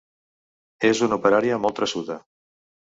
[0.89, 2.21] És una operària molt traçuda.